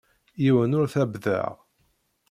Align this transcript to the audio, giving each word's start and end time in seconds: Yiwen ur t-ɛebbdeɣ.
Yiwen 0.43 0.77
ur 0.79 0.85
t-ɛebbdeɣ. 0.93 1.51